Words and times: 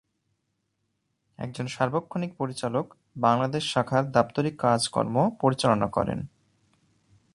একজন 1.39 1.65
সার্বক্ষণিক 1.67 2.31
পরিচালক 2.37 2.85
বাংলাদেশ 3.17 3.63
শাখার 3.73 4.03
দাপ্তরিক 4.11 4.55
কাজকর্ম 4.59 5.15
পরিচালনা 5.41 5.87
করেন। 5.87 6.19